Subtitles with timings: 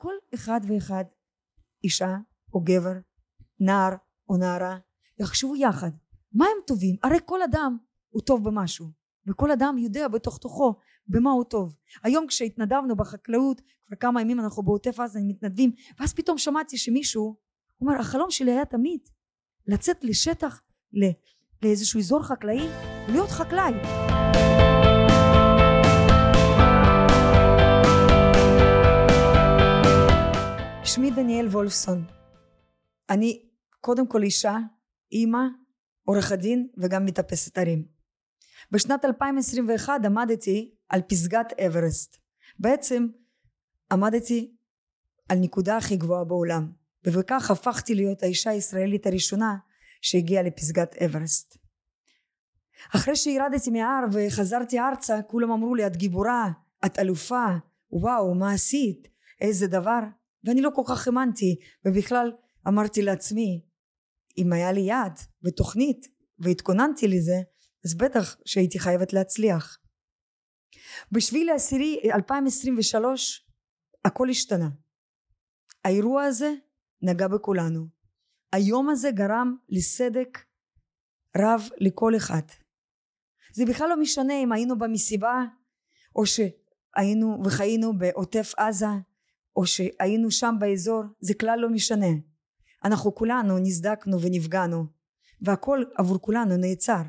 [0.00, 1.04] כל אחד ואחד
[1.84, 2.16] אישה
[2.54, 2.92] או גבר
[3.60, 3.94] נער
[4.28, 4.78] או נערה
[5.18, 5.90] יחשבו יחד
[6.32, 6.96] מה הם טובים?
[7.02, 7.76] הרי כל אדם
[8.10, 8.86] הוא טוב במשהו
[9.28, 10.74] וכל אדם יודע בתוך תוכו
[11.08, 11.74] במה הוא טוב.
[12.02, 17.36] היום כשהתנדבנו בחקלאות כבר כמה ימים אנחנו בעוטף עזה מתנדבים ואז פתאום שמעתי שמישהו
[17.80, 19.00] אומר החלום שלי היה תמיד
[19.66, 20.62] לצאת לשטח
[21.62, 22.68] לאיזשהו אזור חקלאי
[23.08, 23.72] להיות חקלאי
[30.94, 32.04] שמי דניאל וולפסון
[33.10, 33.42] אני
[33.80, 34.56] קודם כל אישה,
[35.12, 35.42] אימא,
[36.04, 37.84] עורכת דין וגם מטפסת הרים.
[38.70, 42.16] בשנת 2021 עמדתי על פסגת אברסט.
[42.58, 43.06] בעצם
[43.92, 44.54] עמדתי
[45.28, 46.72] על נקודה הכי גבוהה בעולם
[47.06, 49.56] ובכך הפכתי להיות האישה הישראלית הראשונה
[50.02, 51.58] שהגיעה לפסגת אברסט.
[52.96, 56.50] אחרי שירדתי מההר וחזרתי ארצה כולם אמרו לי את גיבורה,
[56.86, 57.46] את אלופה,
[57.92, 59.08] וואו מה עשית,
[59.40, 60.00] איזה דבר
[60.44, 62.32] ואני לא כל כך האמנתי ובכלל
[62.68, 63.64] אמרתי לעצמי
[64.38, 66.06] אם היה לי יעד ותוכנית
[66.38, 67.36] והתכוננתי לזה
[67.84, 69.78] אז בטח שהייתי חייבת להצליח.
[71.12, 73.46] בשביל לעשירי 2023
[74.04, 74.68] הכל השתנה.
[75.84, 76.54] האירוע הזה
[77.02, 77.86] נגע בכולנו.
[78.52, 80.38] היום הזה גרם לסדק
[81.36, 82.42] רב לכל אחד.
[83.52, 85.44] זה בכלל לא משנה אם היינו במסיבה
[86.16, 88.86] או שהיינו וחיינו בעוטף עזה
[89.58, 92.06] או שהיינו שם באזור זה כלל לא משנה.
[92.84, 94.84] אנחנו כולנו נזדקנו ונפגענו
[95.40, 97.02] והכל עבור כולנו נעצר.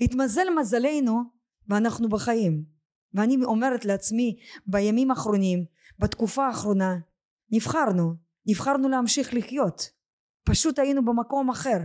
[0.00, 1.22] התמזל מזלנו
[1.68, 2.64] ואנחנו בחיים.
[3.14, 5.64] ואני אומרת לעצמי בימים האחרונים
[5.98, 6.98] בתקופה האחרונה
[7.52, 8.14] נבחרנו
[8.46, 9.90] נבחרנו להמשיך לחיות.
[10.44, 11.78] פשוט היינו במקום אחר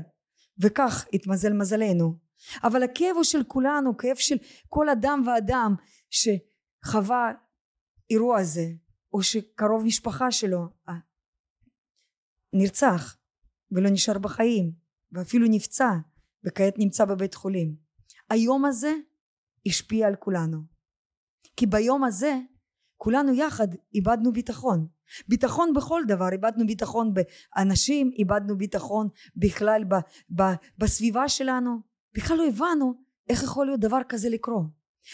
[0.59, 2.15] וכך התמזל מזלנו.
[2.63, 4.35] אבל הכאב הוא של כולנו כאב של
[4.69, 5.75] כל אדם ואדם
[6.09, 7.31] שחווה
[8.09, 8.65] אירוע הזה
[9.17, 10.67] או שקרוב משפחה שלו
[12.53, 13.17] נרצח
[13.71, 14.71] ולא נשאר בחיים
[15.11, 15.91] ואפילו נפצע
[16.45, 17.75] וכעת נמצא בבית חולים.
[18.29, 18.93] היום הזה
[19.67, 20.57] השפיע על כולנו.
[21.55, 22.39] כי ביום הזה
[22.97, 24.87] כולנו יחד איבדנו ביטחון.
[25.27, 29.93] ביטחון בכל דבר איבדנו ביטחון באנשים איבדנו ביטחון בכלל ב,
[30.41, 30.43] ב,
[30.77, 31.79] בסביבה שלנו.
[32.13, 32.93] בכלל לא הבנו
[33.29, 34.65] איך יכול להיות דבר כזה לקרות.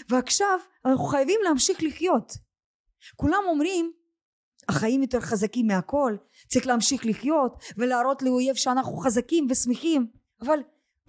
[0.09, 2.33] ועכשיו אנחנו חייבים להמשיך לחיות
[3.15, 3.91] כולם אומרים
[4.69, 6.15] החיים יותר חזקים מהכל
[6.47, 10.07] צריך להמשיך לחיות ולהראות לאויב שאנחנו חזקים ושמחים.
[10.41, 10.59] אבל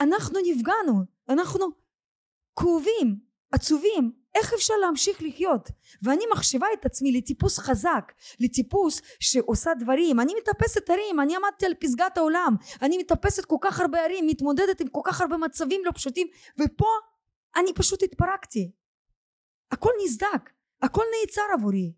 [0.01, 1.67] אנחנו נפגענו אנחנו
[2.59, 3.21] כאובים
[3.53, 4.25] עצובים.
[4.35, 5.69] איך אפשר להמשיך לחיות?
[6.03, 10.21] ואני מחשיבה את עצמי לטיפוס חזק לטיפוס שעושה דברים.
[10.21, 12.57] אני מטפסת הרים אני עמדתי על פסגת העולם.
[12.83, 16.27] אני מטפסת כל כך הרבה הרים מתמודדת עם כל כך הרבה מצבים לא פשוטים
[16.61, 16.87] ופה
[17.57, 18.73] אני פשוט התפרקתי.
[19.71, 20.51] הכל נסדק
[20.83, 21.93] הכל נעצר עבורי.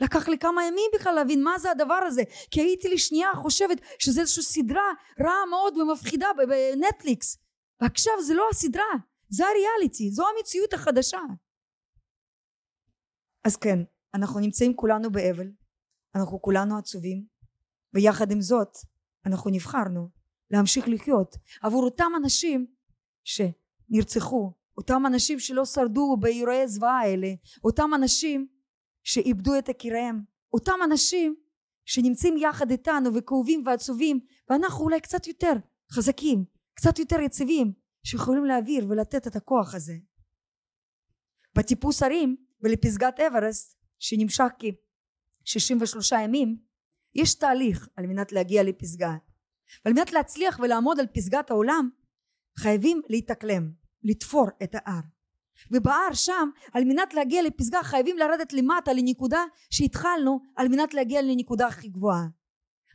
[0.00, 4.20] לקח לי כמה ימים בכלל להבין מה זה הדבר הזה כי הייתי לשנייה חושבת שזה
[4.20, 7.38] איזושהי סדרה רעה מאוד ומפחידה בנטפליקס.
[7.80, 8.92] ועכשיו זה לא הסדרה
[9.28, 11.20] זה הריאליטי זו המציאות החדשה.
[13.44, 13.78] אז כן
[14.14, 15.50] אנחנו נמצאים כולנו באבל
[16.14, 17.26] אנחנו כולנו עצובים
[17.94, 18.76] ויחד עם זאת
[19.26, 20.08] אנחנו נבחרנו
[20.50, 22.66] להמשיך לחיות עבור אותם אנשים
[23.24, 27.28] שנרצחו אותם אנשים שלא שרדו באירועי הזוועה האלה
[27.64, 28.46] אותם אנשים
[29.02, 31.34] שאיבדו את יקיריהם אותם אנשים
[31.84, 34.20] שנמצאים יחד איתנו וכאובים ועצובים
[34.50, 35.52] ואנחנו אולי קצת יותר
[35.92, 39.94] חזקים קצת יותר יציבים שיכולים להעביר ולתת את הכוח הזה.
[41.56, 46.58] בטיפוס הרים ולפסגת אברסט שנמשך כ-63 ימים
[47.14, 49.16] יש תהליך על מנת להגיע לפסגה.
[49.84, 51.90] ועל מנת להצליח ולעמוד על פסגת העולם
[52.58, 55.00] חייבים להתאקלם לתפור את ההר.
[55.70, 61.66] ובהר שם על מנת להגיע לפסגה חייבים לרדת למטה לנקודה שהתחלנו על מנת להגיע לנקודה
[61.66, 62.26] הכי גבוהה.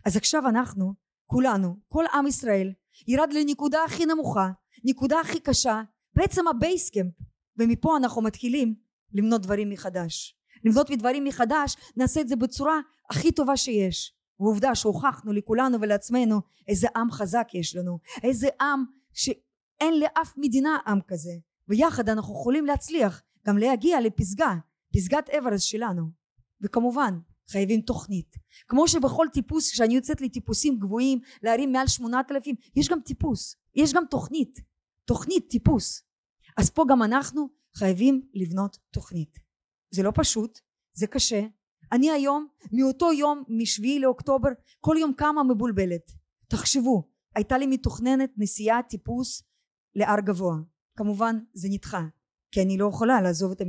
[0.05, 0.93] אז עכשיו אנחנו
[1.25, 2.73] כולנו כל עם ישראל
[3.07, 4.49] ירד לנקודה הכי נמוכה
[4.83, 5.81] נקודה הכי קשה
[6.15, 7.13] בעצם ה base camp
[7.57, 8.75] ומפה אנחנו מתחילים
[9.13, 10.35] לבנות דברים מחדש.
[10.63, 14.13] לבנות דברים מחדש נעשה את זה בצורה הכי טובה שיש.
[14.39, 18.83] ועובדה שהוכחנו לכולנו ולעצמנו איזה עם חזק יש לנו איזה עם
[19.79, 21.31] שאין לאף מדינה עם כזה
[21.67, 24.55] ויחד אנחנו יכולים להצליח גם להגיע לפסגה
[24.93, 26.09] פסגת אברסט שלנו.
[26.61, 28.35] וכמובן חייבים תוכנית.
[28.67, 33.93] כמו שבכל טיפוס כשאני יוצאת לטיפוסים גבוהים להרים מעל שמונת אלפים יש גם טיפוס יש
[33.93, 34.59] גם תוכנית.
[35.05, 36.03] תוכנית טיפוס.
[36.57, 39.39] אז פה גם אנחנו חייבים לבנות תוכנית.
[39.91, 40.59] זה לא פשוט
[40.93, 41.41] זה קשה.
[41.91, 44.49] אני היום מאותו יום משביעי לאוקטובר
[44.79, 46.11] כל יום קמה מבולבלת.
[46.47, 49.43] תחשבו הייתה לי מתוכננת נסיעה טיפוס
[49.95, 50.55] להר גבוה.
[50.97, 52.01] כמובן זה נדחה
[52.51, 53.61] כי אני לא יכולה לעזוב את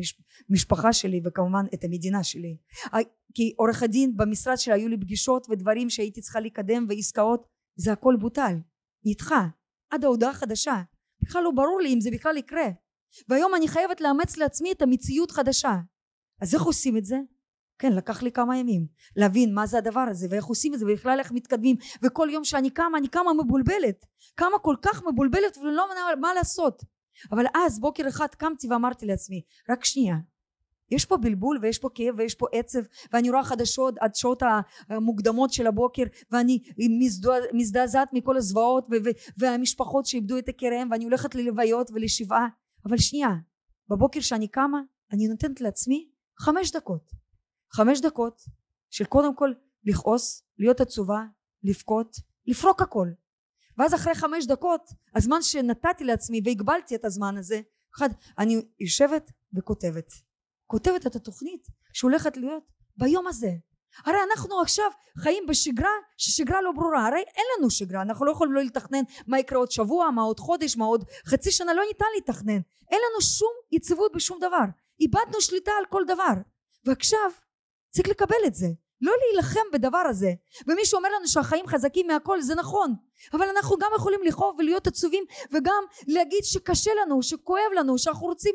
[0.51, 2.57] המשפחה שלי וכמובן את המדינה שלי.
[3.35, 7.47] כי עורך הדין במשרד שלי היו לי פגישות ודברים שהייתי צריכה לקדם ועסקאות
[7.77, 8.57] זה הכל בוטל
[9.05, 9.49] נדחה
[9.91, 10.83] עד ההודעה חדשה.
[11.23, 12.69] בכלל לא ברור לי אם זה בכלל יקרה.
[13.29, 15.77] והיום אני חייבת לאמץ לעצמי את המציאות חדשה.
[16.41, 17.17] אז איך עושים את זה?
[17.79, 18.87] כן לקח לי כמה ימים
[19.17, 21.77] להבין מה זה הדבר הזה ואיך עושים את זה ובכלל איך מתקדמים.
[22.03, 26.83] וכל יום שאני קמה אני קמה מבולבלת קמה כל כך מבולבלת ולא מבינה מה לעשות.
[27.33, 30.17] אבל אז בוקר אחד קמתי ואמרתי לעצמי רק שנייה
[30.91, 32.79] יש פה בלבול ויש פה כאב ויש פה עצב
[33.13, 34.43] ואני רואה חדשות עד שעות
[34.89, 36.63] המוקדמות של הבוקר ואני
[37.53, 38.87] מזדעזעת מכל הזוועות
[39.39, 42.47] והמשפחות שאיבדו את יקיריהם ואני הולכת ללוויות ולשבעה
[42.87, 43.31] אבל שנייה
[43.89, 44.81] בבוקר שאני קמה
[45.13, 47.11] אני נותנת לעצמי חמש דקות.
[47.73, 48.43] חמש דקות
[48.91, 49.53] של קודם כל
[49.85, 51.25] לכעוס להיות עצובה
[51.63, 52.17] לבכות
[52.47, 53.09] לפרוק הכל
[53.79, 57.61] ואז אחרי חמש דקות הזמן שנתתי לעצמי והגבלתי את הזמן הזה
[57.97, 58.09] אחד
[58.39, 60.13] אני יושבת וכותבת.
[60.67, 62.63] כותבת את התוכנית שהולכת להיות
[62.97, 63.51] ביום הזה.
[64.05, 67.07] הרי אנחנו עכשיו חיים בשגרה ששגרה לא ברורה.
[67.07, 70.41] הרי אין לנו שגרה אנחנו לא יכולים לא לתכנן מה יקרה עוד שבוע מה עוד
[70.41, 72.61] חודש מה עוד חצי שנה לא ניתן לתכנן.
[72.91, 74.65] אין לנו שום יציבות בשום דבר.
[75.01, 76.35] איבדנו שליטה על כל דבר.
[76.85, 77.31] ועכשיו
[77.91, 78.67] צריך לקבל את זה
[79.01, 80.33] לא להילחם בדבר הזה.
[80.67, 82.95] ומישהו אומר לנו שהחיים חזקים מהכל זה נכון.
[83.33, 88.55] אבל אנחנו גם יכולים לכאוב ולהיות עצובים וגם להגיד שקשה לנו שכואב לנו שאנחנו רוצים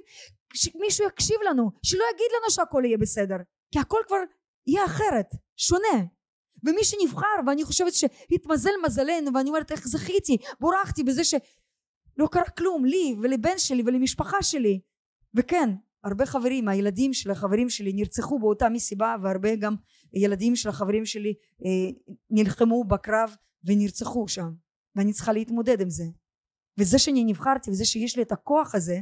[0.54, 3.36] שמישהו יקשיב לנו שלא יגיד לנו שהכל יהיה בסדר.
[3.72, 4.18] כי הכל כבר
[4.68, 5.26] יהיה אחרת
[5.58, 6.04] שונה.
[6.64, 10.38] ומי שנבחר ואני חושבת שהתמזל מזלנו ואני אומרת איך זכיתי?
[10.60, 14.80] בורחתי בזה שלא קרה כלום לי ולבן שלי ולמשפחה שלי.
[15.36, 15.70] וכן
[16.06, 19.76] הרבה חברים הילדים של החברים שלי נרצחו באותה מסיבה והרבה גם
[20.14, 21.34] ילדים של החברים שלי
[21.66, 21.92] אה,
[22.30, 24.54] נלחמו בקרב ונרצחו שם
[24.96, 26.06] ואני צריכה להתמודד עם זה.
[26.80, 29.00] וזה שאני נבחרתי וזה שיש לי את הכוח הזה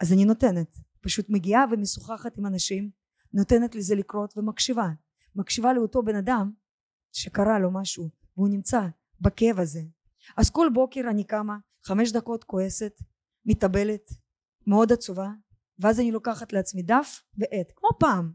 [0.00, 0.76] אז אני נותנת.
[1.00, 2.90] פשוט מגיעה ומשוחחת עם אנשים
[3.32, 4.88] נותנת לזה לקרות ומקשיבה.
[5.36, 6.52] מקשיבה לאותו בן אדם
[7.12, 8.80] שקרה לו משהו והוא נמצא
[9.20, 9.82] בכאב הזה.
[10.36, 12.92] אז כל בוקר אני קמה חמש דקות כועסת
[13.44, 14.10] מתאבלת
[14.66, 15.28] מאוד עצובה
[15.78, 18.32] ואז אני לוקחת לעצמי דף ועט כמו פעם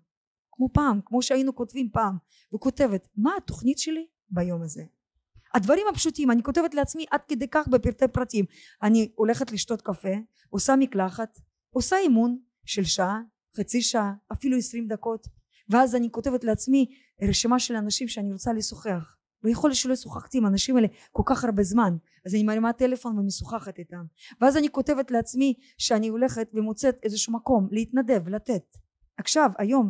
[0.52, 2.18] כמו פעם כמו שהיינו כותבים פעם
[2.56, 4.84] וכותבת מה התוכנית שלי ביום הזה?
[5.54, 8.46] הדברים הפשוטים אני כותבת לעצמי עד כדי כך בפרטי פרטים.
[8.84, 10.14] אני הולכת לשתות קפה
[10.50, 11.40] עושה מקלחת
[11.70, 13.22] עושה אימון של שעה
[13.58, 15.28] חצי שעה אפילו עשרים דקות
[15.70, 16.86] ואז אני כותבת לעצמי
[17.22, 19.15] רשימה של אנשים שאני רוצה לשוחח
[19.46, 23.20] ויכול להיות שלא שוחחתי עם האנשים האלה כל כך הרבה זמן אז אני מרימה טלפון
[23.20, 24.04] ומשוחחת איתם.
[24.42, 28.78] ואז אני כותבת לעצמי שאני הולכת ומוצאת איזשהו מקום להתנדב לתת.
[29.18, 29.90] עכשיו היום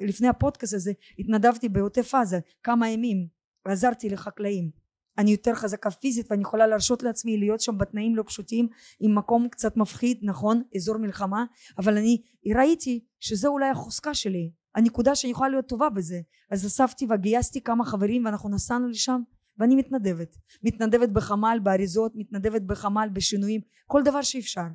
[0.00, 3.26] לפני הפודקאסט הזה התנדבתי בעוטף עזה כמה ימים
[3.66, 4.82] ועזרתי לחקלאים.
[5.18, 8.68] אני יותר חזקה פיזית ואני יכולה להרשות לעצמי להיות שם בתנאים לא פשוטים
[9.00, 11.44] עם מקום קצת מפחיד נכון אזור מלחמה
[11.78, 12.22] אבל אני
[12.54, 16.20] ראיתי שזה אולי החוזקה שלי הנקודה שאני יכולה להיות טובה בזה.
[16.50, 19.20] אז אספתי וגייסתי כמה חברים ואנחנו נסענו לשם
[19.58, 20.36] ואני מתנדבת.
[20.62, 24.66] מתנדבת בחמ"ל באריזות מתנדבת בחמ"ל בשינויים כל דבר שאפשר.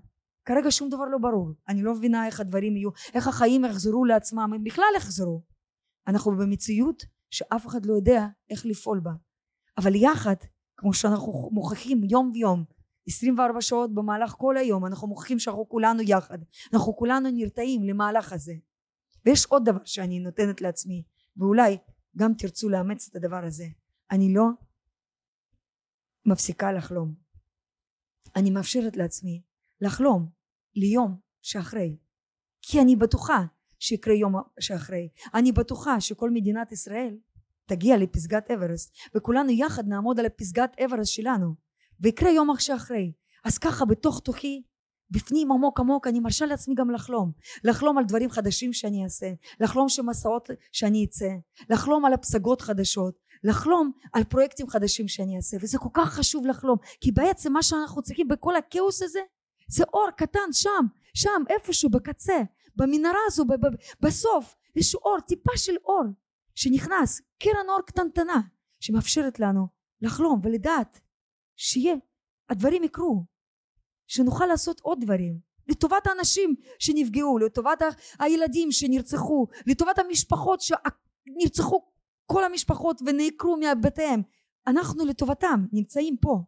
[0.45, 1.51] כרגע שום דבר לא ברור.
[1.67, 5.41] אני לא מבינה איך הדברים יהיו איך החיים יחזרו לעצמם הם בכלל יחזרו.
[6.07, 9.11] אנחנו במציאות שאף אחד לא יודע איך לפעול בה.
[9.77, 10.35] אבל יחד
[10.77, 12.63] כמו שאנחנו מוכיחים יום ויום
[13.07, 16.37] 24 שעות במהלך כל היום אנחנו מוכיחים שאנחנו כולנו יחד.
[16.73, 18.53] אנחנו כולנו נרתעים למהלך הזה
[19.27, 21.03] ויש עוד דבר שאני נותנת לעצמי
[21.37, 21.77] ואולי
[22.17, 23.65] גם תרצו לאמץ את הדבר הזה.
[24.11, 24.45] אני לא
[26.25, 27.13] מפסיקה לחלום.
[28.35, 29.41] אני מאפשרת לעצמי
[29.81, 30.29] לחלום
[30.75, 31.97] ליום שאחרי.
[32.61, 33.45] כי אני בטוחה
[33.79, 35.09] שיקרה יום שאחרי.
[35.33, 37.17] אני בטוחה שכל מדינת ישראל
[37.65, 41.55] תגיע לפסגת אברסט וכולנו יחד נעמוד על פסגת אברסט שלנו
[41.99, 43.13] ויקרה יום שאחרי.
[43.43, 44.63] אז ככה בתוך תוכי
[45.11, 47.31] בפנים עמוק עמוק אני מרשה לעצמי גם לחלום.
[47.63, 49.31] לחלום על דברים חדשים שאני אעשה.
[49.59, 51.29] לחלום שמסעות שאני אצא.
[51.69, 53.19] לחלום על הפסגות חדשות.
[53.43, 55.57] לחלום על פרויקטים חדשים שאני אעשה.
[55.61, 56.77] וזה כל כך חשוב לחלום.
[57.01, 59.19] כי בעצם מה שאנחנו צריכים בכל הכאוס הזה
[59.67, 62.41] זה אור קטן שם שם איפשהו בקצה
[62.75, 63.45] במנהרה הזו
[64.01, 66.03] בסוף יש אור טיפה של אור
[66.55, 68.41] שנכנס קרן אור קטנטנה
[68.79, 69.67] שמאפשרת לנו
[70.01, 70.99] לחלום ולדעת
[71.55, 71.95] שיהיה
[72.49, 73.25] הדברים יקרו
[74.07, 75.39] שנוכל לעשות עוד דברים.
[75.67, 77.81] לטובת האנשים שנפגעו לטובת
[78.19, 81.81] הילדים שנרצחו לטובת המשפחות שנרצחו
[82.25, 84.21] כל המשפחות ונעקרו מבתיהם
[84.67, 86.39] אנחנו לטובתם נמצאים פה.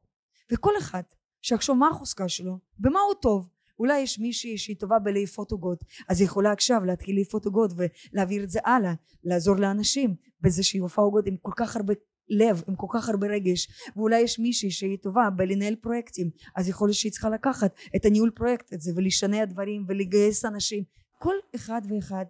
[0.51, 1.03] וכל אחד
[1.41, 3.49] שיחשוב מה החוזקה שלו במה הוא טוב.
[3.79, 8.43] אולי יש מישהי שהיא טובה בלאפות עוגות אז היא יכולה עכשיו להתחיל לאפות עוגות ולהעביר
[8.43, 11.93] את זה הלאה לעזור לאנשים בזה שהיא עופה עוגות עם כל כך הרבה
[12.29, 16.87] לב עם כל כך הרבה רגש ואולי יש מישהי שהיא טובה בלנהל פרויקטים אז יכול
[16.87, 20.83] להיות שהיא צריכה לקחת את הניהול פרויקט הזה ולשנע דברים ולגייס אנשים.
[21.17, 22.25] כל אחד ואחד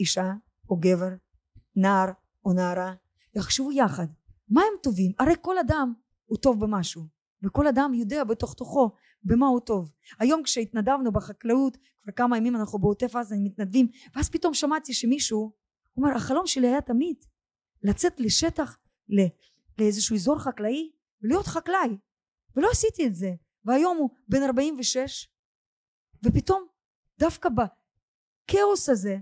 [0.00, 0.32] אישה
[0.70, 1.10] או גבר
[1.76, 2.08] נער
[2.44, 2.94] או נערה
[3.36, 4.06] יחשבו יחד
[4.48, 5.12] מה הם טובים?
[5.18, 5.92] הרי כל אדם
[6.24, 7.02] הוא טוב במשהו
[7.44, 8.90] וכל אדם יודע בתוך תוכו
[9.24, 9.90] במה הוא טוב.
[10.18, 15.52] היום כשהתנדבנו בחקלאות כבר כמה ימים אנחנו בעוטף עזה מתנדבים ואז פתאום שמעתי שמישהו
[15.96, 17.16] אומר החלום שלי היה תמיד
[17.82, 18.78] לצאת לשטח
[19.78, 20.90] לאיזשהו אזור חקלאי
[21.22, 21.98] ולהיות חקלאי.
[22.56, 23.30] ולא עשיתי את זה.
[23.64, 25.28] והיום הוא בן 46
[26.24, 26.66] ופתאום
[27.18, 29.16] דווקא בכאוס הזה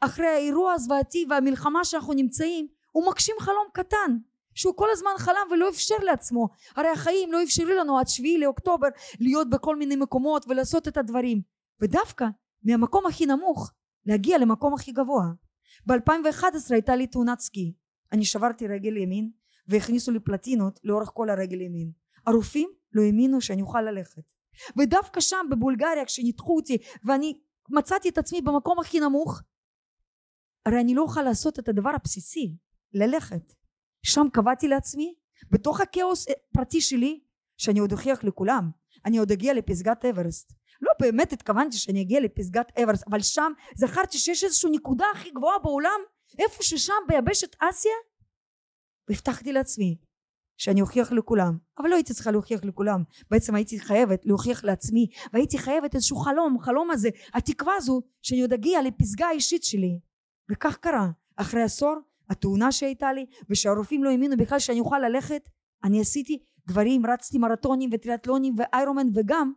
[0.00, 4.16] אחרי האירוע הזוועתי והמלחמה שאנחנו נמצאים הוא מגשים חלום קטן
[4.54, 6.48] שהוא כל הזמן חלם ולא אפשר לעצמו.
[6.76, 8.88] הרי החיים לא אפשרו לנו עד שביעי לאוקטובר
[9.20, 11.42] להיות בכל מיני מקומות ולעשות את הדברים.
[11.80, 12.26] ודווקא
[12.62, 13.72] מהמקום הכי נמוך
[14.06, 15.24] להגיע למקום הכי גבוה.
[15.86, 17.74] ב-2011 הייתה לי תאונת סקי
[18.12, 19.30] אני שברתי רגל ימין
[19.68, 21.90] והכניסו לי פלטינות לאורך כל הרגל ימין.
[22.26, 24.32] הרופאים לא האמינו שאני אוכל ללכת.
[24.78, 27.38] ודווקא שם בבולגריה כשניתחו אותי ואני
[27.68, 29.42] מצאתי את עצמי במקום הכי נמוך
[30.66, 32.56] הרי אני לא אוכל לעשות את הדבר הבסיסי
[32.94, 33.52] ללכת.
[34.02, 35.14] שם קבעתי לעצמי
[35.50, 37.20] בתוך הכאוס פרטי שלי
[37.56, 38.70] שאני עוד אוכיח לכולם
[39.04, 40.52] אני עוד אגיע לפסגת אברסט.
[40.80, 45.58] לא באמת התכוונתי שאני אגיע לפסגת אברסט אבל שם זכרתי שיש איזושהי נקודה הכי גבוהה
[45.58, 46.00] בעולם
[46.38, 47.92] איפה ששם ביבשת אסיה
[49.08, 49.96] והבטחתי לעצמי
[50.56, 51.58] שאני אוכיח לכולם.
[51.78, 53.02] אבל לא הייתי צריכה להוכיח לכולם.
[53.30, 58.52] בעצם הייתי חייבת להוכיח לעצמי והייתי חייבת איזשהו חלום חלום הזה התקווה הזו שאני עוד
[58.52, 59.98] אגיע לפסגה האישית שלי.
[60.50, 61.10] וכך קרה.
[61.36, 61.94] אחרי עשור
[62.30, 65.48] התאונה שהייתה לי ושהרופאים לא האמינו בכלל שאני אוכל ללכת
[65.84, 69.52] אני עשיתי דברים רצתי מרתונים וטריאטלונים ואיירומן וגם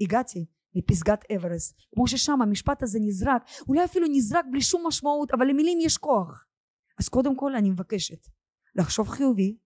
[0.00, 1.74] הגעתי לפסגת אברסט.
[1.94, 6.44] כמו ששם המשפט הזה נזרק אולי אפילו נזרק בלי שום משמעות אבל למילים יש כוח.
[6.98, 8.28] אז קודם כל אני מבקשת
[8.74, 9.56] לחשוב חיובי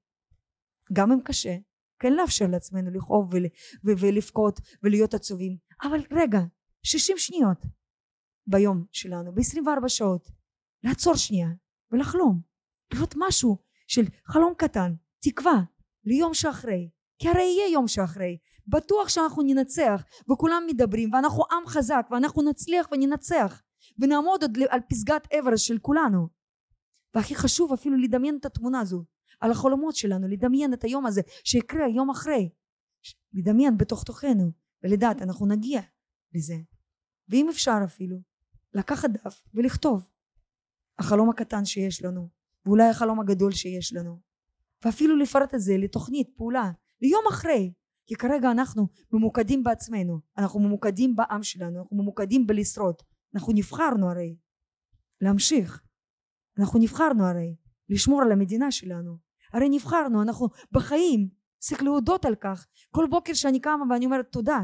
[0.93, 1.57] גם אם קשה
[1.99, 3.47] כן לאפשר לעצמנו לכאוב ול,
[3.85, 5.57] ולבכות ולהיות עצובים.
[5.83, 6.41] אבל רגע
[6.83, 7.59] 60 שניות
[8.47, 10.29] ביום שלנו ב-24 שעות
[10.85, 11.49] לעצור שנייה
[11.93, 12.41] ולחלום
[12.95, 15.63] לראות משהו של חלום קטן תקווה
[16.05, 18.39] ליום שאחרי כי הרי יהיה יום שאחרי
[18.69, 23.63] בטוח שאנחנו ננצח וכולם מדברים ואנחנו עם חזק ואנחנו נצליח וננצח
[23.99, 26.29] ונעמוד עוד על פסגת אברס של כולנו.
[27.15, 29.05] והכי חשוב אפילו לדמיין את התמונה הזו
[29.41, 32.51] על החלומות שלנו לדמיין את היום הזה שיקרה יום אחרי.
[33.33, 35.81] לדמיין בתוך תוכנו ולדעת אנחנו נגיע
[36.35, 36.57] לזה.
[37.29, 38.17] ואם אפשר אפילו
[38.75, 40.09] לקחת דף ולכתוב
[40.99, 42.29] החלום הקטן שיש לנו
[42.67, 44.19] ואולי החלום הגדול שיש לנו.
[44.85, 46.71] ואפילו לפרט את זה לתוכנית פעולה
[47.03, 47.73] ליום אחרי
[48.09, 52.95] כי כרגע אנחנו ממוקדים בעצמנו אנחנו ממוקדים בעם שלנו אנחנו ממוקדים בלשרוד.
[53.35, 54.37] אנחנו נבחרנו הרי
[55.21, 55.83] להמשיך.
[56.59, 57.57] אנחנו נבחרנו הרי
[57.89, 59.17] לשמור על המדינה שלנו.
[59.53, 62.67] הרי נבחרנו אנחנו בחיים צריך להודות על כך.
[62.91, 64.59] כל בוקר שאני קמה ואני אומרת תודה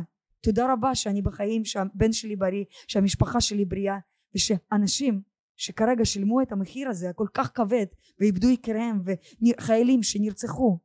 [0.44, 3.98] תודה רבה שאני בחיים שהבן שלי בריא שהמשפחה שלי בריאה
[4.34, 5.22] ושאנשים
[5.56, 7.86] שכרגע שילמו את המחיר הזה הכל כך כבד
[8.20, 10.78] ואיבדו יקיריהם וחיילים שנרצחו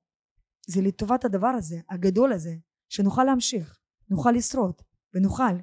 [0.70, 2.56] זה לטובת הדבר הזה הגדול הזה
[2.90, 4.82] שנוכל להמשיך נוכל לשרוד
[5.14, 5.54] ונוכל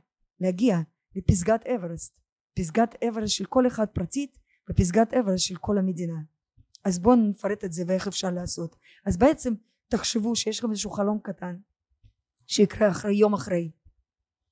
[0.41, 0.79] להגיע
[1.17, 2.21] לפסגת אברסט
[2.59, 4.39] פסגת אברסט של כל אחד פרטית
[4.71, 6.21] ופסגת אברסט של כל המדינה.
[6.85, 8.77] אז בואו נפרט את זה ואיך אפשר לעשות.
[9.07, 9.55] אז בעצם
[9.89, 11.57] תחשבו שיש לכם איזשהו חלום קטן
[12.47, 13.71] שיקרה אחרי יום אחרי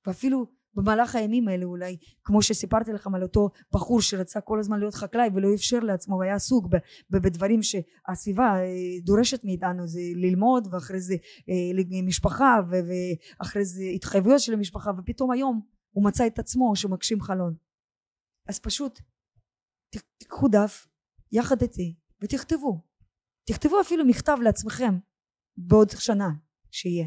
[0.07, 4.95] ואפילו במהלך הימים האלה אולי כמו שסיפרתי לכם על אותו בחור שרצה כל הזמן להיות
[4.95, 6.67] חקלאי ולא אפשר לעצמו והיה עסוק
[7.11, 11.15] בדברים שהסביבה אה, דורשת מאיתנו זה ללמוד ואחרי זה
[11.49, 17.55] אה, משפחה ואחרי זה התחייבויות של המשפחה ופתאום היום הוא מצא את עצמו שמגשים חלון.
[18.49, 19.01] אז פשוט
[20.19, 20.87] תיקחו דף
[21.33, 22.81] יחד איתי ותכתבו.
[23.45, 24.99] תכתבו אפילו מכתב לעצמכם
[25.57, 26.29] בעוד שנה
[26.71, 27.07] שיהיה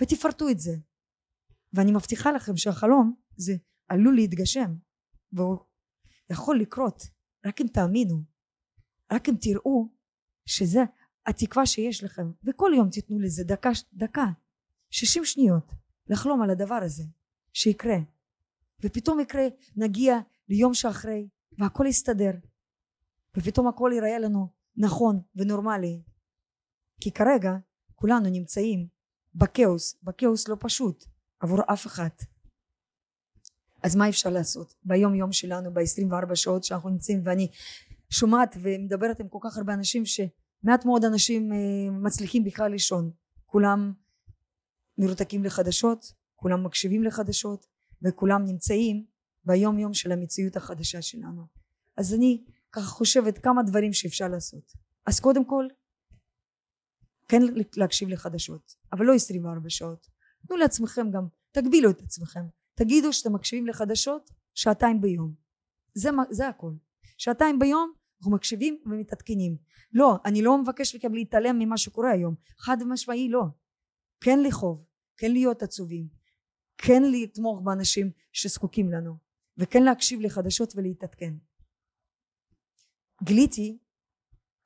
[0.00, 0.76] ותפרטו את זה
[1.76, 3.52] ואני מבטיחה לכם שהחלום זה
[3.88, 4.74] עלול להתגשם
[5.32, 5.58] והוא
[6.30, 7.02] יכול לקרות.
[7.46, 8.22] רק אם תאמינו
[9.12, 9.88] רק אם תראו
[10.46, 10.80] שזה
[11.26, 14.26] התקווה שיש לכם וכל יום תיתנו לזה דקה דקה
[14.90, 15.72] שישים שניות
[16.08, 17.04] לחלום על הדבר הזה
[17.52, 17.96] שיקרה.
[18.84, 19.44] ופתאום יקרה
[19.76, 20.18] נגיע
[20.48, 21.28] ליום שאחרי
[21.58, 22.32] והכל יסתדר
[23.36, 26.02] ופתאום הכל ייראה לנו נכון ונורמלי.
[27.00, 27.52] כי כרגע
[27.94, 28.88] כולנו נמצאים
[29.34, 31.04] בכאוס בכאוס לא פשוט
[31.40, 32.08] עבור אף אחד
[33.82, 34.74] אז מה אפשר לעשות?
[34.84, 37.48] ביום יום שלנו ב-24 שעות שאנחנו נמצאים ואני
[38.10, 43.10] שומעת ומדברת עם כל כך הרבה אנשים שמעט מאוד אנשים אה, מצליחים בכלל לישון.
[43.46, 43.92] כולם
[44.98, 47.66] מרותקים לחדשות כולם מקשיבים לחדשות
[48.02, 49.06] וכולם נמצאים
[49.44, 51.46] ביום יום של המציאות החדשה שלנו.
[51.96, 54.72] אז אני ככה חושבת כמה דברים שאפשר לעשות.
[55.06, 55.66] אז קודם כל
[57.28, 57.42] כן
[57.76, 60.08] להקשיב לחדשות אבל לא 24 שעות
[60.48, 62.44] תנו לעצמכם גם תגבילו את עצמכם.
[62.74, 65.34] תגידו שאתם מקשיבים לחדשות שעתיים ביום.
[65.94, 66.72] זה, זה הכל.
[67.18, 69.56] שעתיים ביום אנחנו מקשיבים ומתעדכנים.
[69.92, 72.34] לא אני לא מבקש מכם להתעלם ממה שקורה היום.
[72.58, 73.44] חד משמעי לא.
[74.20, 74.84] כן לכאוב
[75.16, 76.08] כן להיות עצובים
[76.78, 79.16] כן לתמוך באנשים שזקוקים לנו
[79.58, 81.34] וכן להקשיב לחדשות ולהתעדכן.
[83.22, 83.78] גיליתי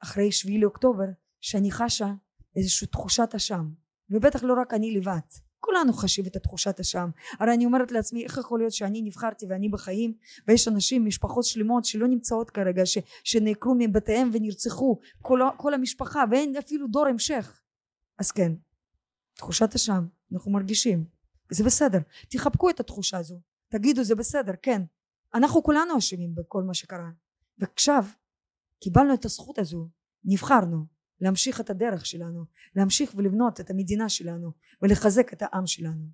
[0.03, 1.05] אחרי שביעי לאוקטובר
[1.41, 2.13] שאני חשה
[2.57, 3.71] איזושהי תחושת אשם
[4.11, 5.21] ובטח לא רק אני לבד
[5.61, 7.11] כולנו חשים את התחושת אשם.
[7.39, 10.15] הרי אני אומרת לעצמי איך יכול להיות שאני נבחרתי ואני בחיים
[10.49, 16.57] ויש אנשים משפחות שלמות שלא נמצאות כרגע ש, שנעקרו מבתיהם ונרצחו כל, כל המשפחה ואין
[16.57, 17.61] אפילו דור המשך.
[18.19, 18.53] אז כן
[19.35, 21.05] תחושת אשם אנחנו מרגישים.
[21.51, 21.99] זה בסדר.
[22.29, 23.41] תחבקו את התחושה הזו.
[23.69, 24.83] תגידו זה בסדר כן.
[25.35, 27.11] אנחנו כולנו אשמים בכל מה שקרה.
[27.59, 28.05] ועכשיו
[28.81, 29.89] קיבלנו את הזכות הזו.
[30.25, 30.85] נבחרנו
[31.21, 32.45] להמשיך את הדרך שלנו
[32.77, 36.05] להמשיך ולבנות את המדינה שלנו ולחזק את העם שלנו.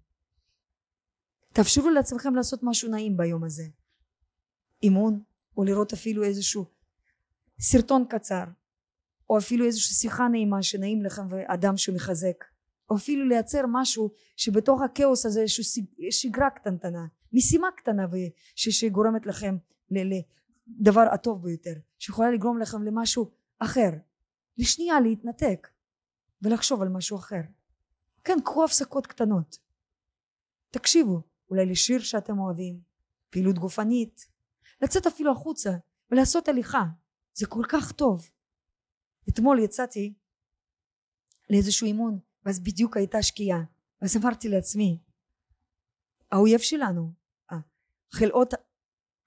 [1.52, 3.64] תאפשרו לעצמכם לעשות משהו נעים ביום הזה.
[4.82, 5.22] אימון
[5.56, 6.64] או לראות אפילו איזשהו
[7.60, 8.44] סרטון קצר
[9.30, 12.44] או אפילו איזושהי שיחה נעימה שנעים לכם ואדם שמחזק
[12.90, 18.06] או אפילו לייצר משהו שבתוך הכאוס הזה איזושהי שגרה קטנטנה משימה קטנה
[18.56, 19.56] שגורמת לכם
[19.90, 23.90] לדבר הטוב ביותר שיכולה לגרום לכם למשהו אחר
[24.58, 25.68] לשנייה להתנתק
[26.42, 27.40] ולחשוב על משהו אחר.
[28.24, 29.58] כן קחו הפסקות קטנות.
[30.70, 32.80] תקשיבו אולי לשיר שאתם אוהבים
[33.30, 34.26] פעילות גופנית
[34.82, 35.70] לצאת אפילו החוצה
[36.10, 36.84] ולעשות הליכה.
[37.34, 38.28] זה כל כך טוב.
[39.28, 40.14] אתמול יצאתי
[41.50, 43.62] לאיזשהו אימון ואז בדיוק הייתה שקיעה
[44.02, 44.98] ואז אמרתי לעצמי
[46.32, 47.12] האויב שלנו
[47.50, 48.54] החלאות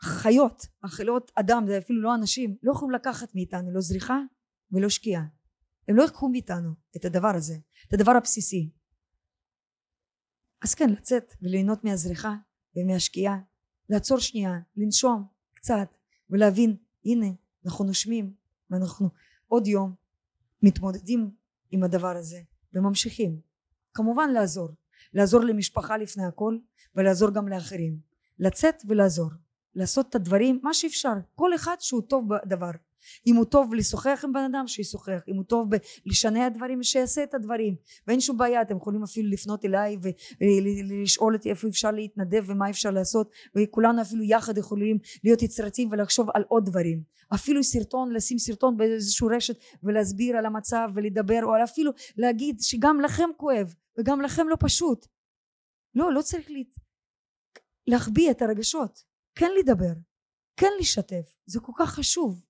[0.01, 4.19] חיות החלאות אדם זה אפילו לא אנשים לא יכולים לקחת מאיתנו לא זריחה
[4.71, 5.25] ולא שקיעה.
[5.87, 7.57] הם לא יקחו מאיתנו את הדבר הזה
[7.87, 8.69] את הדבר הבסיסי.
[10.61, 12.35] אז כן לצאת וליהנות מהזריחה
[12.75, 13.39] ומהשקיעה
[13.89, 15.87] לעצור שנייה לנשום קצת
[16.29, 17.27] ולהבין הנה
[17.65, 18.33] אנחנו נושמים
[18.69, 19.09] ואנחנו
[19.47, 19.95] עוד יום
[20.63, 21.31] מתמודדים
[21.71, 22.41] עם הדבר הזה
[22.73, 23.41] וממשיכים.
[23.93, 24.69] כמובן לעזור
[25.13, 26.57] לעזור למשפחה לפני הכל
[26.95, 27.99] ולעזור גם לאחרים.
[28.39, 29.29] לצאת ולעזור
[29.75, 32.71] לעשות את הדברים מה שאפשר כל אחד שהוא טוב בדבר
[33.27, 35.19] אם הוא טוב לשוחח עם בן אדם שישוחח.
[35.27, 35.69] אם הוא טוב
[36.05, 37.75] לשנע דברים שיעשה את הדברים.
[38.07, 39.97] ואין שום בעיה אתם יכולים אפילו לפנות אליי
[40.41, 43.31] ולשאול אותי איפה אפשר להתנדב ומה אפשר לעשות.
[43.55, 47.03] וכולנו אפילו יחד יכולים להיות יצירתיים ולחשוב על עוד דברים.
[47.33, 53.29] אפילו סרטון לשים סרטון באיזשהו רשת ולהסביר על המצב ולדבר או אפילו להגיד שגם לכם
[53.37, 55.05] כואב וגם לכם לא פשוט.
[55.95, 56.59] לא לא צריך לה...
[57.87, 59.03] להחביא את הרגשות.
[59.35, 59.93] כן לדבר.
[60.57, 61.35] כן לשתף.
[61.45, 62.41] זה כל כך חשוב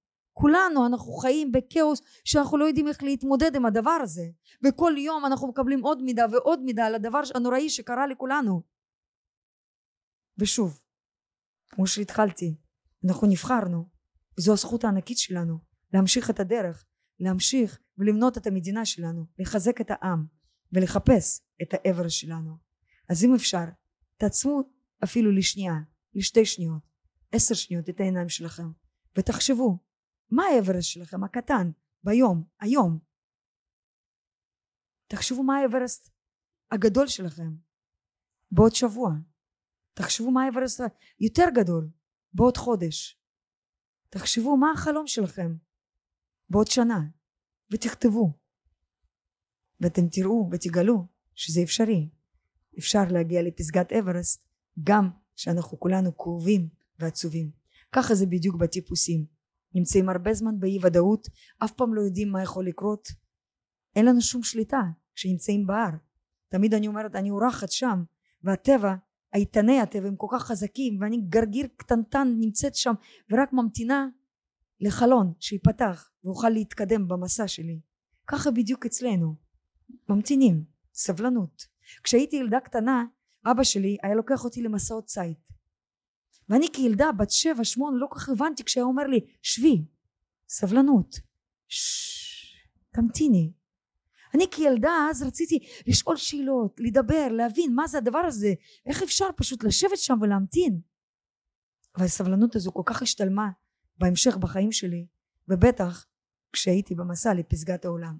[0.42, 4.30] כולנו אנחנו חיים בכאוס שאנחנו לא יודעים איך להתמודד עם הדבר הזה.
[4.66, 8.62] וכל יום אנחנו מקבלים עוד מידע ועוד מידע על הדבר הנוראי שקרה לכולנו.
[10.38, 10.80] ושוב
[11.70, 12.56] כמו שהתחלתי
[13.08, 13.90] אנחנו נבחרנו.
[14.38, 15.58] וזו הזכות הענקית שלנו
[15.94, 16.86] להמשיך את הדרך
[17.20, 20.26] להמשיך ולבנות את המדינה שלנו לחזק את העם
[20.74, 22.58] ולחפש את העבר שלנו.
[23.10, 23.66] אז אם אפשר
[24.18, 24.62] תעצמו
[25.04, 25.76] אפילו לשנייה
[26.16, 26.82] לשתי שניות
[27.32, 28.72] עשר שניות את העיניים שלכם
[29.18, 29.89] ותחשבו
[30.32, 31.72] מה האברסט שלכם הקטן
[32.04, 33.00] ביום היום?
[35.08, 36.12] תחשבו מה האברסט
[36.72, 37.56] הגדול שלכם
[38.52, 39.12] בעוד שבוע.
[39.94, 40.82] תחשבו מה האברסט
[41.20, 41.90] היותר גדול
[42.34, 43.20] בעוד חודש.
[44.10, 45.56] תחשבו מה החלום שלכם
[46.50, 47.00] בעוד שנה
[47.74, 48.34] ותכתבו.
[49.80, 52.10] ואתם תראו ותגלו שזה אפשרי.
[52.80, 54.48] אפשר להגיע לפסגת אברסט
[54.84, 57.52] גם כשאנחנו כולנו כאובים ועצובים.
[57.92, 59.26] ככה זה בדיוק בטיפוסים
[59.76, 61.28] נמצאים הרבה זמן באי ודאות
[61.64, 63.08] אף פעם לא יודעים מה יכול לקרות.
[63.96, 64.82] אין לנו שום שליטה
[65.16, 65.92] כשנמצאים בהר.
[66.50, 68.04] תמיד אני אומרת אני אורחת שם
[68.44, 68.96] והטבע
[69.34, 72.94] איתני הטבע הם כל כך חזקים ואני גרגיר קטנטן נמצאת שם
[73.32, 74.08] ורק ממתינה
[74.82, 77.80] לחלון שיפתח ואוכל להתקדם במסע שלי.
[78.28, 79.36] ככה בדיוק אצלנו.
[80.10, 80.64] ממתינים.
[80.94, 81.66] סבלנות.
[82.04, 83.06] כשהייתי ילדה קטנה
[83.46, 85.36] אבא שלי היה לוקח אותי למסעות ציד
[86.50, 89.86] ואני כילדה בת שבע שמונה לא כל כך הבנתי כשהיה אומר לי שבי
[90.50, 91.20] סבלנות
[92.92, 93.52] תמתיני.
[94.34, 98.54] אני כילדה אז רציתי לשאול שאלות לדבר להבין מה זה הדבר הזה
[98.86, 100.82] איך אפשר פשוט לשבת שם ולהמתין?
[101.96, 103.50] אבל הסבלנות הזו כל כך השתלמה
[103.98, 105.06] בהמשך בחיים שלי
[105.48, 106.06] ובטח
[106.54, 108.18] כשהייתי במסע לפסגת העולם.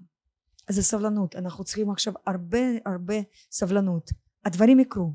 [0.68, 3.14] אז הסבלנות אנחנו צריכים עכשיו הרבה הרבה
[3.50, 4.10] סבלנות.
[4.44, 5.12] הדברים יקרו.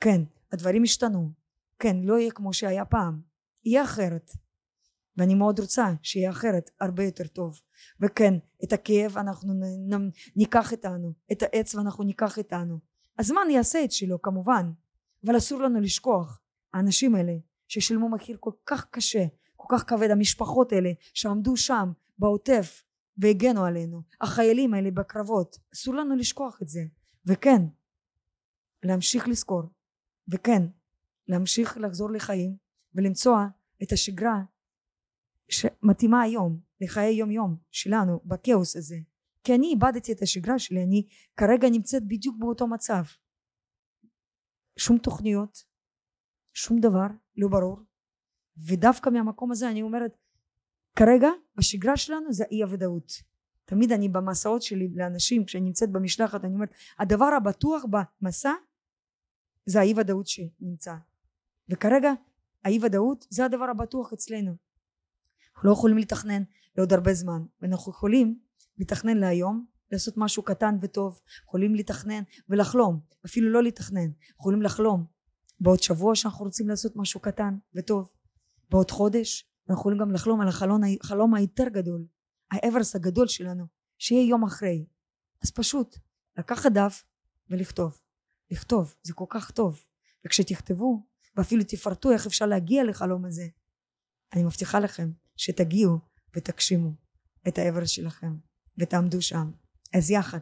[0.00, 0.22] כן
[0.52, 1.39] הדברים השתנו
[1.80, 3.20] כן לא יהיה כמו שהיה פעם
[3.64, 4.30] יהיה אחרת.
[5.16, 7.60] ואני מאוד רוצה שיהיה אחרת הרבה יותר טוב.
[8.00, 9.54] וכן את הכאב אנחנו
[10.36, 12.78] ניקח איתנו את העץ ואנחנו ניקח איתנו.
[13.18, 14.70] הזמן יעשה את שלו כמובן
[15.26, 16.40] אבל אסור לנו לשכוח
[16.74, 17.32] האנשים האלה
[17.68, 19.24] ששילמו מחיר כל כך קשה
[19.56, 22.82] כל כך כבד המשפחות האלה שעמדו שם בעוטף
[23.18, 26.80] והגנו עלינו החיילים האלה בקרבות אסור לנו לשכוח את זה.
[27.26, 27.62] וכן
[28.82, 29.62] להמשיך לזכור
[30.28, 30.62] וכן
[31.30, 32.56] להמשיך לחזור לחיים
[32.94, 33.36] ולמצוא
[33.82, 34.42] את השגרה
[35.48, 38.96] שמתאימה היום לחיי יום יום שלנו בכאוס הזה.
[39.44, 43.02] כי אני איבדתי את השגרה שלי אני כרגע נמצאת בדיוק באותו מצב.
[44.78, 45.64] שום תוכניות
[46.54, 47.78] שום דבר לא ברור.
[48.56, 50.16] ודווקא מהמקום הזה אני אומרת
[50.96, 53.12] כרגע השגרה שלנו זה אי הוודאות
[53.64, 58.52] תמיד אני במסעות שלי לאנשים כשאני נמצאת במשלחת אני אומרת הדבר הבטוח במסע
[59.66, 60.94] זה האי ודאות שנמצא
[61.70, 62.12] וכרגע
[62.64, 64.56] האי ודאות זה הדבר הבטוח אצלנו.
[65.54, 66.42] אנחנו לא יכולים לתכנן
[66.76, 68.38] לעוד הרבה זמן ואנחנו יכולים
[68.78, 71.20] לתכנן להיום לעשות משהו קטן וטוב.
[71.44, 74.10] יכולים לתכנן ולחלום אפילו לא לתכנן.
[74.40, 75.04] יכולים לחלום
[75.60, 78.10] בעוד שבוע שאנחנו רוצים לעשות משהו קטן וטוב.
[78.70, 82.04] בעוד חודש אנחנו יכולים גם לחלום על החלום, החלום היותר גדול
[82.50, 83.64] האברס הגדול שלנו
[83.98, 84.86] שיהיה יום אחרי.
[85.42, 85.96] אז פשוט
[86.38, 87.04] לקחת דף
[87.50, 88.00] ולכתוב.
[88.50, 89.84] לכתוב זה כל כך טוב.
[90.26, 91.06] וכשתכתבו
[91.36, 93.48] ואפילו תפרטו איך אפשר להגיע לחלום הזה.
[94.32, 95.98] אני מבטיחה לכם שתגיעו
[96.36, 96.92] ותגשימו
[97.48, 98.36] את האברס שלכם
[98.78, 99.50] ותעמדו שם.
[99.94, 100.38] אז יחד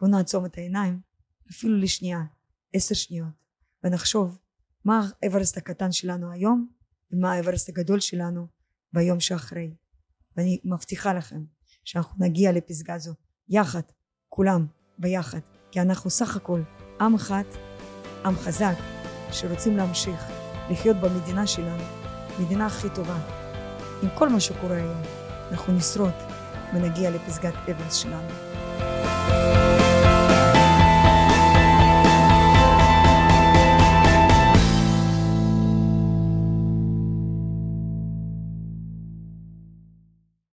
[0.00, 1.00] בואו נעצום את העיניים
[1.50, 2.24] אפילו לשנייה
[2.72, 3.28] עשר שניות
[3.84, 4.38] ונחשוב
[4.84, 6.68] מה האברסט הקטן שלנו היום
[7.10, 8.46] ומה האברסט הגדול שלנו
[8.92, 9.74] ביום שאחרי.
[10.36, 11.44] ואני מבטיחה לכם
[11.84, 13.14] שאנחנו נגיע לפסגה זו
[13.48, 13.82] יחד
[14.28, 14.66] כולם
[14.98, 16.62] ביחד כי אנחנו סך הכל
[17.00, 17.44] עם אחד
[18.24, 18.95] עם חזק
[19.32, 20.24] שרוצים להמשיך
[20.70, 21.82] לחיות במדינה שלנו
[22.38, 23.16] מדינה הכי טובה.
[24.02, 25.02] עם כל מה שקורה היום
[25.50, 26.12] אנחנו נשרוד
[26.74, 28.28] ונגיע לפסגת אברס שלנו